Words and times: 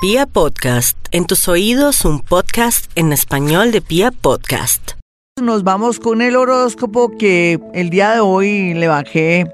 Pia 0.00 0.26
Podcast, 0.26 0.96
en 1.10 1.26
tus 1.26 1.48
oídos 1.48 2.04
un 2.04 2.20
podcast 2.20 2.88
en 2.94 3.12
español 3.12 3.72
de 3.72 3.80
Pia 3.80 4.12
Podcast. 4.12 4.92
Nos 5.42 5.64
vamos 5.64 5.98
con 5.98 6.22
el 6.22 6.36
horóscopo 6.36 7.18
que 7.18 7.58
el 7.74 7.90
día 7.90 8.12
de 8.12 8.20
hoy 8.20 8.74
le 8.74 8.86
bajé, 8.86 9.52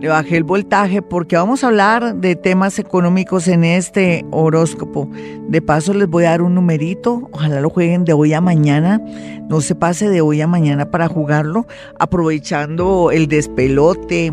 le 0.00 0.08
bajé 0.08 0.36
el 0.36 0.44
voltaje 0.44 1.02
porque 1.02 1.36
vamos 1.36 1.64
a 1.64 1.68
hablar 1.68 2.14
de 2.16 2.36
temas 2.36 2.78
económicos 2.78 3.48
en 3.48 3.64
este 3.64 4.24
horóscopo. 4.30 5.10
De 5.48 5.60
paso 5.60 5.92
les 5.92 6.08
voy 6.08 6.24
a 6.24 6.30
dar 6.30 6.42
un 6.42 6.54
numerito, 6.54 7.28
ojalá 7.32 7.60
lo 7.60 7.70
jueguen 7.70 8.04
de 8.04 8.12
hoy 8.12 8.32
a 8.32 8.40
mañana, 8.40 9.00
no 9.48 9.60
se 9.60 9.74
pase 9.74 10.08
de 10.08 10.20
hoy 10.20 10.40
a 10.40 10.46
mañana 10.46 10.90
para 10.90 11.08
jugarlo, 11.08 11.66
aprovechando 11.98 13.10
el 13.10 13.26
despelote, 13.26 14.32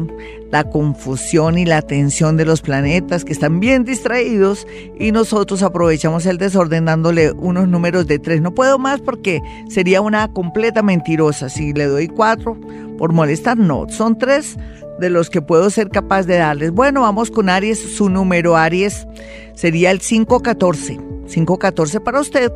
la 0.52 0.66
confusión 0.66 1.58
y 1.58 1.66
la 1.66 1.82
tensión 1.82 2.38
de 2.38 2.46
los 2.46 2.62
planetas 2.62 3.26
que 3.26 3.34
están 3.34 3.60
bien 3.60 3.86
distraídos 3.86 4.68
y 5.00 5.12
nosotros 5.12 5.64
aprovechamos 5.64 6.28
el 6.28 6.38
desorden 6.38 6.86
dándole 6.86 7.32
unos 7.32 7.68
números 7.68 8.06
de 8.06 8.20
tres. 8.20 8.40
No 8.40 8.54
puedo 8.54 8.78
más 8.78 9.02
porque 9.02 9.42
sería 9.68 10.02
una 10.02 10.32
completa 10.32 10.84
mentirosa. 10.84 11.50
Si 11.50 11.74
le 11.74 11.86
doy 11.86 12.08
cuatro 12.08 12.56
por 13.00 13.14
molestar, 13.14 13.58
no, 13.58 13.88
son 13.90 14.18
tres 14.18 14.58
de 15.00 15.10
los 15.10 15.30
que 15.30 15.42
puedo 15.42 15.70
ser 15.70 15.90
capaz 15.90 16.24
de 16.24 16.38
darles. 16.38 16.72
Bueno, 16.72 17.02
vamos 17.02 17.32
con 17.32 17.50
Aries, 17.50 17.80
su 17.96 18.10
número 18.10 18.56
Aries 18.56 19.08
sería 19.54 19.92
el 19.92 20.00
514. 20.00 21.00
514 21.28 22.00
para 22.02 22.20
usted. 22.20 22.52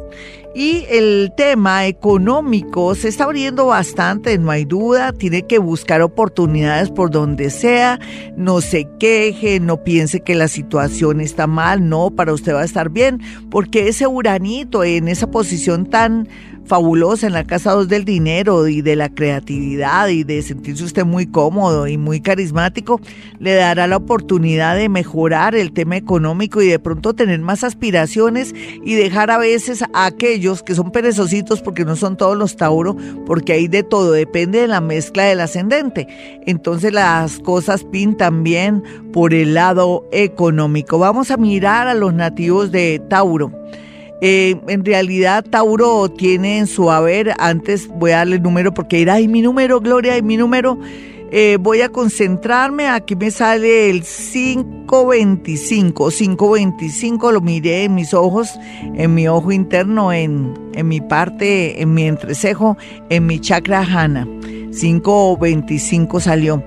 Y 0.55 0.85
el 0.89 1.31
tema 1.35 1.85
económico 1.85 2.95
se 2.95 3.07
está 3.07 3.25
abriendo 3.25 3.67
bastante, 3.67 4.37
no 4.37 4.51
hay 4.51 4.65
duda. 4.65 5.13
Tiene 5.13 5.43
que 5.43 5.59
buscar 5.59 6.01
oportunidades 6.01 6.89
por 6.89 7.11
donde 7.11 7.49
sea. 7.49 7.99
No 8.35 8.61
se 8.61 8.87
queje, 8.99 9.59
no 9.59 9.83
piense 9.83 10.21
que 10.21 10.35
la 10.35 10.47
situación 10.47 11.21
está 11.21 11.47
mal. 11.47 11.87
No, 11.87 12.11
para 12.11 12.33
usted 12.33 12.53
va 12.53 12.61
a 12.61 12.65
estar 12.65 12.89
bien, 12.89 13.21
porque 13.49 13.87
ese 13.87 14.07
uranito 14.07 14.83
en 14.83 15.07
esa 15.07 15.29
posición 15.29 15.85
tan 15.85 16.27
fabulosa 16.69 17.25
en 17.25 17.33
la 17.33 17.45
casa 17.45 17.71
2 17.71 17.87
del 17.87 18.05
dinero 18.05 18.67
y 18.67 18.83
de 18.83 18.95
la 18.95 19.09
creatividad 19.09 20.07
y 20.09 20.23
de 20.23 20.43
sentirse 20.43 20.83
usted 20.83 21.03
muy 21.03 21.25
cómodo 21.25 21.87
y 21.87 21.97
muy 21.97 22.21
carismático, 22.21 23.01
le 23.39 23.55
dará 23.55 23.87
la 23.87 23.97
oportunidad 23.97 24.77
de 24.77 24.87
mejorar 24.87 25.55
el 25.55 25.73
tema 25.73 25.97
económico 25.97 26.61
y 26.61 26.67
de 26.67 26.77
pronto 26.77 27.15
tener 27.15 27.39
más 27.39 27.63
aspiraciones 27.63 28.53
y 28.85 28.93
dejar 28.93 29.31
a 29.31 29.39
veces 29.39 29.81
a 29.81 30.05
aquellos 30.05 30.61
que 30.61 30.75
son 30.75 30.91
perezositos 30.91 31.61
porque 31.63 31.85
no 31.85 31.95
son 31.95 32.17
todos 32.17 32.37
los 32.37 32.55
Tauro, 32.55 32.95
porque 33.25 33.53
hay 33.53 33.67
de 33.67 33.81
todo, 33.81 34.11
depende 34.11 34.61
de 34.61 34.67
la 34.67 34.79
mezcla 34.79 35.23
del 35.23 35.39
ascendente. 35.41 36.07
Entonces 36.45 36.93
las 36.93 37.39
cosas 37.39 37.83
pintan 37.83 38.43
bien 38.43 38.83
por 39.11 39.33
el 39.33 39.55
lado 39.55 40.07
económico. 40.11 40.99
Vamos 40.99 41.31
a 41.31 41.37
mirar 41.37 41.87
a 41.87 41.95
los 41.95 42.13
nativos 42.13 42.71
de 42.71 43.01
Tauro. 43.09 43.58
Eh, 44.21 44.59
en 44.67 44.83
realidad, 44.83 45.45
Tauro 45.49 46.09
tiene 46.09 46.57
en 46.57 46.67
su 46.67 46.91
haber, 46.91 47.33
antes 47.39 47.87
voy 47.87 48.11
a 48.11 48.17
darle 48.17 48.35
el 48.35 48.43
número 48.43 48.73
porque 48.73 49.01
era, 49.01 49.15
ay, 49.15 49.27
mi 49.27 49.41
número, 49.41 49.79
Gloria, 49.79 50.17
y 50.17 50.21
mi 50.21 50.37
número. 50.37 50.77
Eh, 51.31 51.57
voy 51.59 51.81
a 51.81 51.89
concentrarme, 51.89 52.87
aquí 52.87 53.15
me 53.15 53.29
sale 53.29 53.91
el 53.91 54.01
525, 54.01 56.09
525 56.09 57.31
lo 57.31 57.39
miré 57.39 57.83
en 57.83 57.93
mis 57.93 58.15
ojos, 58.15 58.59
en 58.95 59.13
mi 59.13 59.27
ojo 59.27 59.51
interno, 59.51 60.11
en, 60.11 60.55
en 60.73 60.87
mi 60.87 61.01
parte, 61.01 61.83
en 61.83 61.93
mi 61.93 62.07
entrecejo, 62.07 62.77
en 63.09 63.27
mi 63.27 63.39
chakra 63.39 63.85
jana, 63.85 64.27
525 64.71 66.19
salió. 66.19 66.63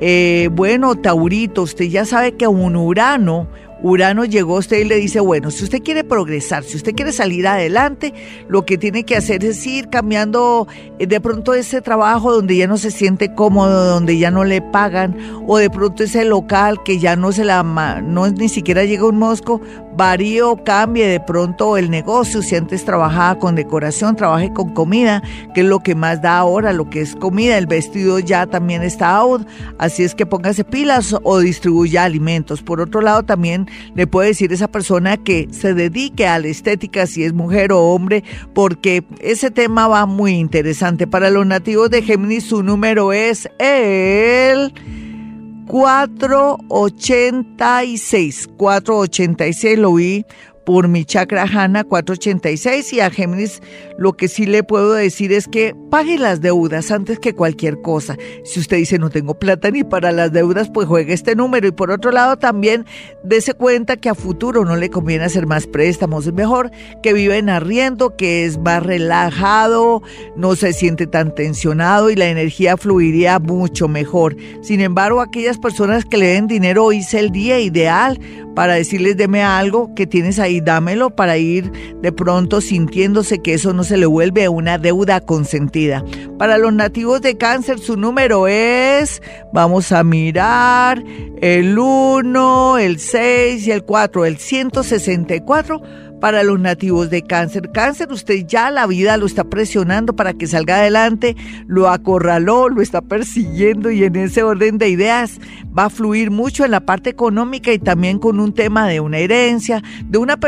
Eh, 0.00 0.48
bueno, 0.52 0.94
Taurito, 0.96 1.60
usted 1.62 1.84
ya 1.86 2.06
sabe 2.06 2.32
que 2.32 2.46
un 2.46 2.76
Urano, 2.76 3.48
Urano 3.82 4.24
llegó 4.24 4.56
a 4.56 4.60
usted 4.60 4.78
y 4.78 4.84
le 4.84 4.96
dice, 4.96 5.20
bueno, 5.20 5.50
si 5.50 5.64
usted 5.64 5.82
quiere 5.82 6.02
progresar, 6.02 6.64
si 6.64 6.76
usted 6.76 6.94
quiere 6.94 7.12
salir 7.12 7.46
adelante, 7.46 8.14
lo 8.48 8.64
que 8.64 8.78
tiene 8.78 9.04
que 9.04 9.16
hacer 9.16 9.44
es 9.44 9.66
ir 9.66 9.88
cambiando 9.88 10.66
eh, 10.98 11.06
de 11.06 11.20
pronto 11.20 11.54
ese 11.54 11.82
trabajo 11.82 12.32
donde 12.32 12.56
ya 12.56 12.66
no 12.66 12.78
se 12.78 12.90
siente 12.90 13.34
cómodo, 13.34 13.84
donde 13.84 14.18
ya 14.18 14.30
no 14.30 14.44
le 14.44 14.62
pagan, 14.62 15.16
o 15.46 15.58
de 15.58 15.70
pronto 15.70 16.04
ese 16.04 16.24
local 16.24 16.82
que 16.84 16.98
ya 16.98 17.16
no 17.16 17.32
se 17.32 17.44
la, 17.44 17.62
no 17.62 18.28
ni 18.30 18.48
siquiera 18.48 18.84
llega 18.84 19.04
un 19.04 19.18
mosco, 19.18 19.60
varíe 19.96 20.42
o 20.42 20.62
cambie 20.62 21.06
de 21.06 21.20
pronto 21.20 21.76
el 21.76 21.90
negocio, 21.90 22.42
si 22.42 22.54
antes 22.54 22.84
trabajaba 22.84 23.38
con 23.38 23.54
decoración, 23.54 24.16
trabaje 24.16 24.52
con 24.52 24.74
comida, 24.74 25.22
que 25.54 25.62
es 25.62 25.66
lo 25.66 25.80
que 25.80 25.94
más 25.94 26.22
da 26.22 26.38
ahora, 26.38 26.72
lo 26.72 26.90
que 26.90 27.00
es 27.00 27.16
comida, 27.16 27.58
el 27.58 27.66
vestido 27.66 28.18
ya 28.18 28.46
también 28.46 28.82
está 28.82 29.16
out, 29.16 29.46
así 29.78 30.04
es 30.04 30.14
que 30.14 30.26
póngase 30.26 30.64
pilas 30.64 31.16
o 31.22 31.38
distribuya 31.38 32.04
alimentos. 32.04 32.62
Por 32.62 32.80
otro 32.80 33.00
lado, 33.00 33.22
también 33.22 33.68
le 33.94 34.06
puede 34.06 34.28
decir 34.28 34.52
esa 34.52 34.68
persona 34.68 35.16
que 35.16 35.48
se 35.50 35.74
dedique 35.74 36.26
a 36.26 36.38
la 36.38 36.48
estética, 36.48 37.06
si 37.06 37.24
es 37.24 37.32
mujer 37.32 37.72
o 37.72 37.80
hombre, 37.80 38.24
porque 38.54 39.04
ese 39.20 39.50
tema 39.50 39.88
va 39.88 40.06
muy 40.06 40.32
interesante. 40.32 41.06
Para 41.06 41.30
los 41.30 41.46
nativos 41.46 41.90
de 41.90 42.02
Géminis, 42.02 42.44
su 42.44 42.62
número 42.62 43.12
es 43.12 43.48
el 43.58 44.72
486. 45.68 48.48
486 48.56 49.76
lo 49.76 49.94
vi 49.94 50.24
por 50.66 50.88
mi 50.88 51.04
chakra 51.04 51.44
Hanna 51.44 51.84
486 51.84 52.92
y 52.92 53.00
a 53.00 53.08
Géminis 53.08 53.62
lo 53.96 54.14
que 54.14 54.26
sí 54.26 54.44
le 54.44 54.64
puedo 54.64 54.92
decir 54.92 55.32
es 55.32 55.46
que 55.46 55.74
pague 55.90 56.18
las 56.18 56.40
deudas 56.40 56.90
antes 56.90 57.20
que 57.20 57.34
cualquier 57.34 57.80
cosa. 57.80 58.16
Si 58.44 58.58
usted 58.60 58.76
dice 58.76 58.98
no 58.98 59.08
tengo 59.08 59.38
plata 59.38 59.70
ni 59.70 59.84
para 59.84 60.10
las 60.10 60.32
deudas, 60.32 60.68
pues 60.68 60.88
juegue 60.88 61.14
este 61.14 61.36
número 61.36 61.68
y 61.68 61.70
por 61.70 61.92
otro 61.92 62.10
lado 62.10 62.36
también 62.36 62.84
dése 63.22 63.54
cuenta 63.54 63.96
que 63.96 64.08
a 64.08 64.14
futuro 64.14 64.64
no 64.64 64.76
le 64.76 64.90
conviene 64.90 65.24
hacer 65.24 65.46
más 65.46 65.68
préstamos, 65.68 66.26
es 66.26 66.32
mejor 66.32 66.72
que 67.00 67.12
viva 67.12 67.36
en 67.36 67.48
arriendo, 67.48 68.16
que 68.16 68.44
es 68.44 68.58
más 68.58 68.82
relajado, 68.82 70.02
no 70.34 70.56
se 70.56 70.72
siente 70.72 71.06
tan 71.06 71.32
tensionado 71.32 72.10
y 72.10 72.16
la 72.16 72.26
energía 72.26 72.76
fluiría 72.76 73.38
mucho 73.38 73.86
mejor. 73.86 74.36
Sin 74.62 74.80
embargo, 74.80 75.20
aquellas 75.20 75.58
personas 75.58 76.04
que 76.04 76.16
le 76.16 76.26
den 76.26 76.48
dinero 76.48 76.84
hoy 76.84 76.98
es 76.98 77.14
el 77.14 77.30
día 77.30 77.60
ideal 77.60 78.18
para 78.56 78.74
decirles 78.74 79.18
deme 79.18 79.42
algo 79.42 79.94
que 79.94 80.06
tienes 80.06 80.38
ahí, 80.38 80.55
dámelo 80.60 81.10
para 81.10 81.38
ir 81.38 81.70
de 82.02 82.12
pronto 82.12 82.60
sintiéndose 82.60 83.40
que 83.40 83.54
eso 83.54 83.72
no 83.72 83.84
se 83.84 83.96
le 83.96 84.06
vuelve 84.06 84.48
una 84.48 84.78
deuda 84.78 85.20
consentida. 85.20 86.04
Para 86.38 86.58
los 86.58 86.72
nativos 86.72 87.20
de 87.20 87.36
cáncer 87.36 87.78
su 87.78 87.96
número 87.96 88.48
es, 88.48 89.22
vamos 89.52 89.92
a 89.92 90.04
mirar, 90.04 91.02
el 91.40 91.78
1, 91.78 92.78
el 92.78 92.98
6 92.98 93.66
y 93.66 93.70
el 93.70 93.84
4, 93.84 94.24
el 94.24 94.38
164 94.38 95.82
para 96.20 96.42
los 96.42 96.58
nativos 96.58 97.10
de 97.10 97.22
cáncer. 97.22 97.70
Cáncer, 97.72 98.10
usted 98.10 98.46
ya 98.46 98.70
la 98.70 98.86
vida 98.86 99.16
lo 99.16 99.26
está 99.26 99.44
presionando 99.44 100.16
para 100.16 100.34
que 100.34 100.46
salga 100.46 100.76
adelante, 100.76 101.36
lo 101.66 101.88
acorraló, 101.88 102.68
lo 102.68 102.82
está 102.82 103.02
persiguiendo 103.02 103.90
y 103.90 104.04
en 104.04 104.16
ese 104.16 104.42
orden 104.42 104.78
de 104.78 104.88
ideas 104.88 105.38
va 105.76 105.86
a 105.86 105.90
fluir 105.90 106.30
mucho 106.30 106.64
en 106.64 106.70
la 106.70 106.80
parte 106.80 107.10
económica 107.10 107.72
y 107.72 107.78
también 107.78 108.18
con 108.18 108.40
un 108.40 108.54
tema 108.54 108.88
de 108.88 109.00
una 109.00 109.18
herencia, 109.18 109.82
de 110.06 110.18
una 110.18 110.36
persona 110.36 110.45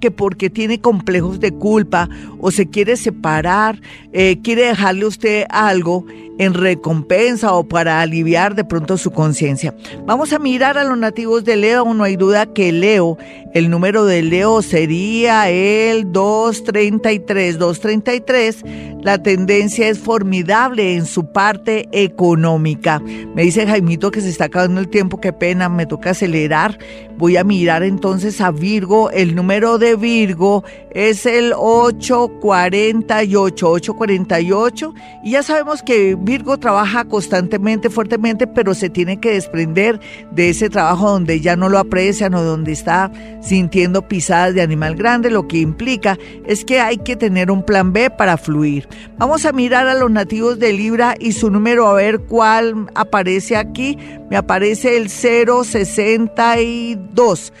que 0.00 0.10
porque 0.10 0.50
tiene 0.50 0.80
complejos 0.80 1.38
de 1.38 1.52
culpa 1.52 2.08
o 2.40 2.50
se 2.50 2.68
quiere 2.68 2.96
separar, 2.96 3.80
eh, 4.12 4.40
quiere 4.42 4.66
dejarle 4.66 5.06
usted 5.06 5.46
algo 5.50 6.04
en 6.38 6.54
recompensa 6.54 7.52
o 7.54 7.66
para 7.66 8.00
aliviar 8.00 8.54
de 8.54 8.64
pronto 8.64 8.98
su 8.98 9.10
conciencia. 9.10 9.74
Vamos 10.04 10.32
a 10.32 10.38
mirar 10.38 10.76
a 10.78 10.84
los 10.84 10.98
nativos 10.98 11.44
de 11.44 11.56
Leo, 11.56 11.94
no 11.94 12.04
hay 12.04 12.16
duda 12.16 12.46
que 12.46 12.72
Leo, 12.72 13.16
el 13.54 13.70
número 13.70 14.04
de 14.04 14.22
Leo 14.22 14.60
sería 14.60 15.48
el 15.48 16.12
233, 16.12 17.58
233, 17.58 18.64
la 19.02 19.22
tendencia 19.22 19.88
es 19.88 19.98
formidable 19.98 20.94
en 20.94 21.06
su 21.06 21.30
parte 21.32 21.88
económica. 21.92 23.00
Me 23.34 23.42
dice 23.42 23.66
Jaimito 23.66 24.10
que 24.10 24.20
se 24.20 24.28
está 24.28 24.46
acabando 24.46 24.80
el 24.80 24.88
tiempo, 24.88 25.20
qué 25.20 25.32
pena, 25.32 25.68
me 25.68 25.86
toca 25.86 26.10
acelerar. 26.10 26.78
Voy 27.16 27.36
a 27.36 27.44
mirar 27.44 27.82
entonces 27.82 28.40
a 28.40 28.50
Virgo, 28.50 29.10
el 29.10 29.34
número 29.36 29.78
de 29.78 29.94
Virgo 29.94 30.64
es 30.90 31.26
el 31.26 31.52
848, 31.54 33.70
848 33.70 34.94
y 35.22 35.32
ya 35.32 35.42
sabemos 35.42 35.82
que 35.82 36.16
Virgo 36.18 36.56
trabaja 36.58 37.04
constantemente, 37.04 37.90
fuertemente, 37.90 38.46
pero 38.46 38.72
se 38.74 38.88
tiene 38.90 39.20
que 39.20 39.32
desprender 39.32 40.00
de 40.32 40.48
ese 40.48 40.70
trabajo 40.70 41.10
donde 41.10 41.40
ya 41.40 41.54
no 41.54 41.68
lo 41.68 41.78
aprecian 41.78 42.34
o 42.34 42.42
donde 42.42 42.72
está 42.72 43.12
sintiendo 43.40 44.08
pisadas 44.08 44.54
de 44.54 44.62
animal 44.62 44.96
grande. 44.96 45.30
Lo 45.30 45.46
que 45.46 45.58
implica 45.58 46.18
es 46.46 46.64
que 46.64 46.80
hay 46.80 46.96
que 46.98 47.14
tener 47.14 47.50
un 47.50 47.62
plan 47.62 47.92
B 47.92 48.10
para 48.10 48.38
fluir. 48.38 48.88
Vamos 49.18 49.44
a 49.44 49.52
mirar 49.52 49.86
a 49.88 49.94
los 49.94 50.10
nativos 50.10 50.58
de 50.58 50.72
Libra 50.72 51.14
y 51.20 51.32
su 51.32 51.50
número 51.50 51.86
a 51.86 51.92
ver 51.94 52.20
cuál 52.20 52.86
aparece 52.94 53.56
aquí. 53.56 53.98
Me 54.30 54.36
aparece 54.36 54.96
el 54.96 55.10
062. 55.10 57.52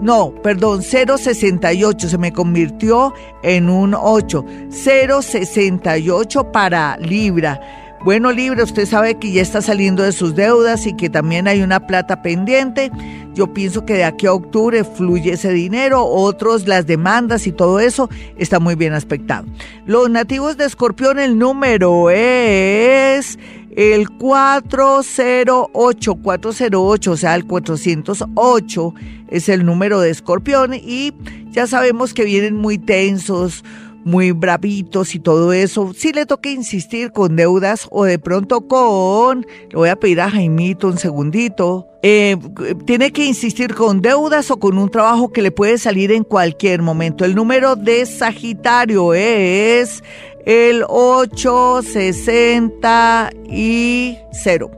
No, 0.00 0.32
perdón, 0.42 0.82
068. 1.18 2.08
Se 2.08 2.18
me 2.18 2.32
convirtió 2.32 3.12
en 3.42 3.68
un 3.68 3.94
8. 3.94 4.44
068 4.70 6.52
para 6.52 6.96
Libra. 6.98 7.60
Bueno, 8.04 8.30
Libra, 8.30 8.62
usted 8.62 8.86
sabe 8.86 9.16
que 9.16 9.32
ya 9.32 9.42
está 9.42 9.60
saliendo 9.60 10.04
de 10.04 10.12
sus 10.12 10.36
deudas 10.36 10.86
y 10.86 10.94
que 10.94 11.10
también 11.10 11.48
hay 11.48 11.62
una 11.62 11.80
plata 11.86 12.22
pendiente. 12.22 12.92
Yo 13.34 13.52
pienso 13.52 13.84
que 13.84 13.94
de 13.94 14.04
aquí 14.04 14.26
a 14.26 14.32
octubre 14.32 14.84
fluye 14.84 15.32
ese 15.32 15.52
dinero, 15.52 16.04
otros 16.04 16.68
las 16.68 16.86
demandas 16.86 17.46
y 17.48 17.52
todo 17.52 17.80
eso 17.80 18.08
está 18.36 18.60
muy 18.60 18.76
bien 18.76 18.92
aspectado. 18.92 19.46
Los 19.84 20.10
nativos 20.10 20.56
de 20.56 20.66
Escorpión, 20.66 21.18
el 21.18 21.38
número 21.38 22.10
es 22.10 23.38
el 23.78 24.10
408, 24.10 26.14
408, 26.16 27.12
o 27.12 27.16
sea, 27.16 27.36
el 27.36 27.46
408 27.46 28.94
es 29.28 29.48
el 29.48 29.64
número 29.64 30.00
de 30.00 30.10
Escorpión 30.10 30.74
y 30.74 31.14
ya 31.52 31.68
sabemos 31.68 32.12
que 32.12 32.24
vienen 32.24 32.56
muy 32.56 32.78
tensos, 32.78 33.62
muy 34.04 34.32
bravitos 34.32 35.14
y 35.14 35.20
todo 35.20 35.52
eso, 35.52 35.92
si 35.94 36.12
le 36.12 36.26
toca 36.26 36.50
insistir 36.50 37.12
con 37.12 37.36
deudas 37.36 37.86
o 37.92 38.04
de 38.04 38.18
pronto 38.18 38.66
con, 38.66 39.46
le 39.70 39.76
voy 39.76 39.90
a 39.90 39.96
pedir 39.96 40.22
a 40.22 40.30
Jaimito 40.30 40.88
un 40.88 40.98
segundito, 40.98 41.86
eh, 42.02 42.36
tiene 42.84 43.12
que 43.12 43.26
insistir 43.26 43.76
con 43.76 44.02
deudas 44.02 44.50
o 44.50 44.58
con 44.58 44.76
un 44.76 44.90
trabajo 44.90 45.30
que 45.30 45.42
le 45.42 45.52
puede 45.52 45.78
salir 45.78 46.10
en 46.10 46.24
cualquier 46.24 46.82
momento. 46.82 47.24
El 47.24 47.36
número 47.36 47.76
de 47.76 48.06
Sagitario 48.06 49.14
es 49.14 50.02
el 50.48 50.84
860 50.88 53.30
y 53.50 54.18
0. 54.32 54.70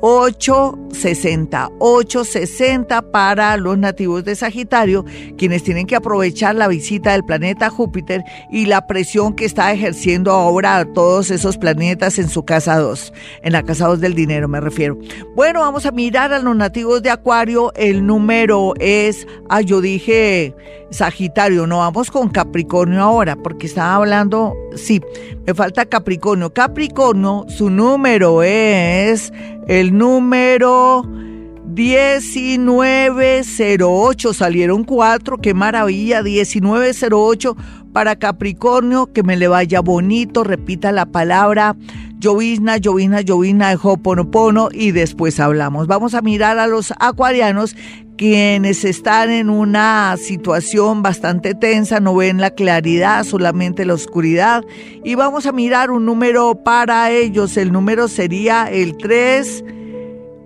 860, 0.00 1.70
860 1.78 3.02
para 3.10 3.56
los 3.56 3.76
nativos 3.76 4.24
de 4.24 4.36
Sagitario, 4.36 5.04
quienes 5.36 5.64
tienen 5.64 5.86
que 5.86 5.96
aprovechar 5.96 6.54
la 6.54 6.68
visita 6.68 7.12
del 7.12 7.24
planeta 7.24 7.68
Júpiter 7.68 8.22
y 8.50 8.66
la 8.66 8.86
presión 8.86 9.34
que 9.34 9.44
está 9.44 9.72
ejerciendo 9.72 10.32
ahora 10.32 10.78
a 10.78 10.92
todos 10.92 11.30
esos 11.30 11.58
planetas 11.58 12.18
en 12.18 12.28
su 12.28 12.44
casa 12.44 12.78
2, 12.78 13.12
en 13.42 13.52
la 13.52 13.64
casa 13.64 13.88
2 13.88 14.00
del 14.00 14.14
dinero 14.14 14.48
me 14.48 14.60
refiero. 14.60 14.98
Bueno, 15.34 15.60
vamos 15.60 15.84
a 15.84 15.90
mirar 15.90 16.32
a 16.32 16.38
los 16.38 16.56
nativos 16.56 17.02
de 17.02 17.10
Acuario, 17.10 17.72
el 17.74 18.06
número 18.06 18.74
es, 18.78 19.26
ah, 19.48 19.60
yo 19.60 19.80
dije 19.80 20.54
Sagitario, 20.90 21.66
no 21.66 21.78
vamos 21.78 22.10
con 22.10 22.28
Capricornio 22.28 23.02
ahora, 23.02 23.36
porque 23.36 23.66
estaba 23.66 23.94
hablando, 23.96 24.54
sí, 24.74 25.02
me 25.46 25.54
falta 25.54 25.86
Capricornio. 25.86 26.54
Capricornio, 26.54 27.44
su 27.48 27.70
número 27.70 28.42
es 28.42 29.32
el 29.66 29.96
número 29.96 31.04
1908. 31.66 34.32
Salieron 34.32 34.84
cuatro, 34.84 35.38
qué 35.38 35.54
maravilla, 35.54 36.22
1908 36.22 37.56
para 37.92 38.16
Capricornio, 38.16 39.12
que 39.12 39.22
me 39.22 39.36
le 39.36 39.48
vaya 39.48 39.80
bonito, 39.80 40.44
repita 40.44 40.92
la 40.92 41.06
palabra 41.06 41.74
llovizna, 42.18 42.76
llovizna, 42.76 43.20
llovizna 43.20 43.70
de 43.70 43.78
Hoponopono 43.80 44.68
y 44.72 44.92
después 44.92 45.38
hablamos. 45.40 45.86
Vamos 45.86 46.14
a 46.14 46.22
mirar 46.22 46.58
a 46.58 46.66
los 46.66 46.92
acuarianos 46.98 47.76
quienes 48.18 48.84
están 48.84 49.30
en 49.30 49.48
una 49.48 50.16
situación 50.18 51.02
bastante 51.02 51.54
tensa, 51.54 52.00
no 52.00 52.16
ven 52.16 52.38
la 52.38 52.50
claridad, 52.50 53.24
solamente 53.24 53.86
la 53.86 53.94
oscuridad. 53.94 54.64
Y 55.04 55.14
vamos 55.14 55.46
a 55.46 55.52
mirar 55.52 55.90
un 55.90 56.04
número 56.04 56.56
para 56.56 57.10
ellos. 57.12 57.56
El 57.56 57.72
número 57.72 58.08
sería 58.08 58.68
el 58.70 58.98
3 58.98 59.64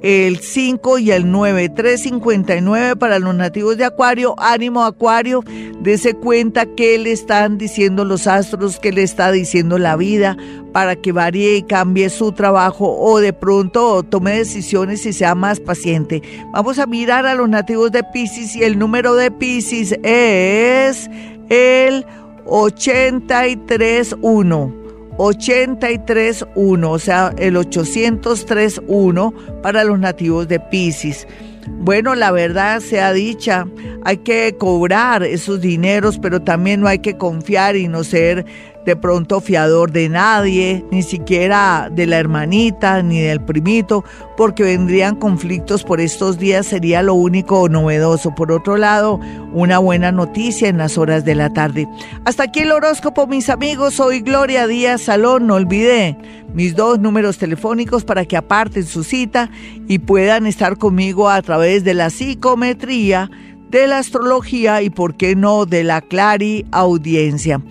el 0.03 0.41
5 0.41 0.99
y 0.99 1.13
el 1.13 1.31
9, 1.31 1.69
359 1.69 2.97
para 2.97 3.21
los 3.21 3.35
nativos 3.35 3.77
de 3.77 3.85
Acuario, 3.85 4.35
ánimo 4.39 4.85
Acuario, 4.85 5.45
dese 5.81 6.15
cuenta 6.15 6.65
qué 6.67 6.99
le 6.99 7.13
están 7.13 7.57
diciendo 7.57 8.05
los 8.05 8.27
astros, 8.27 8.81
qué 8.81 8.91
le 8.93 9.05
está 9.05 9.31
diciendo 9.31 9.79
la 9.79 9.95
vida 9.97 10.37
para 10.73 10.97
que 10.97 11.13
varíe 11.13 11.55
y 11.57 11.63
cambie 11.63 12.11
su 12.11 12.33
trabajo 12.33 12.99
o 12.99 13.21
de 13.21 13.33
pronto 13.33 14.03
tome 14.03 14.37
decisiones 14.37 15.07
y 15.07 15.13
sea 15.13 15.37
más 15.37 15.61
paciente. 15.61 16.21
Vamos 16.53 16.81
a 16.81 16.87
mirar 16.87 17.27
a 17.27 17.35
los 17.35 17.49
nativos 17.49 17.93
de 17.93 18.03
Pisces 18.03 18.57
y 18.57 18.65
el 18.65 18.77
número 18.79 19.15
de 19.15 19.31
Pisces 19.31 19.93
es 20.03 21.09
el 21.49 22.05
831. 22.47 24.82
831, 25.19 26.91
o 26.91 26.99
sea, 26.99 27.35
el 27.39 27.57
803.1 27.57 29.61
para 29.63 29.85
los 29.85 29.99
nativos 29.99 30.49
de 30.49 30.61
Pisces. 30.61 31.27
Bueno, 31.69 32.15
la 32.15 32.33
verdad 32.33 32.81
sea 32.81 33.13
dicha, 33.13 33.67
hay 34.05 34.19
que 34.19 34.57
cobrar 34.59 35.23
esos 35.23 35.61
dineros, 35.61 36.19
pero 36.19 36.43
también 36.43 36.81
no 36.81 36.89
hay 36.89 36.99
que 36.99 37.17
confiar 37.17 37.77
y 37.77 37.89
no 37.89 38.05
ser 38.05 38.45
de 38.85 38.97
pronto 38.97 39.41
fiador 39.41 39.93
de 39.93 40.09
nadie, 40.09 40.85
ni 40.91 41.03
siquiera 41.03 41.89
de 41.91 42.07
la 42.07 42.19
hermanita, 42.19 43.03
ni 43.03 43.21
del 43.21 43.41
primito, 43.41 44.05
porque 44.37 44.65
vendrían 44.65 45.17
conflictos 45.17 45.85
por 45.85 46.01
estos 46.01 46.39
días, 46.39 46.67
sería 46.67 47.03
lo 47.03 47.15
único 47.15 47.69
novedoso. 47.69 48.35
Por 48.35 48.51
otro 48.51 48.77
lado, 48.77 49.21
una 49.53 49.79
buena 49.79 50.11
noticia 50.11 50.69
en 50.69 50.79
las 50.79 50.99
horas 50.99 51.25
de 51.25 51.35
la 51.35 51.53
tarde. 51.53 51.87
Hasta 52.25 52.45
aquí 52.45 52.61
el 52.61 52.73
horóscopo, 52.73 53.27
mis 53.27 53.49
amigos. 53.51 53.95
Soy 53.95 54.21
Gloria 54.21 54.67
Díaz 54.67 55.03
Salón. 55.03 55.47
No 55.47 55.55
olvide 55.55 56.17
mis 56.55 56.75
dos 56.75 56.99
números 56.99 57.39
telefónicos 57.39 58.05
para 58.05 58.25
que 58.25 58.37
aparten 58.37 58.85
su 58.85 59.05
cita 59.05 59.51
y 59.89 60.01
puedan 60.01 60.47
estar 60.47 60.77
conmigo 60.77 61.31
a 61.31 61.41
través 61.43 61.85
de 61.85 61.95
la 61.95 62.11
psicometría, 62.11 63.31
de 63.71 63.87
la 63.87 63.99
astrología 63.99 64.83
y, 64.83 64.91
por 64.91 65.15
qué 65.15 65.35
no, 65.35 65.67
de 65.67 65.85
la 65.85 66.01
clari 66.01 66.67
audiencia. 66.73 67.63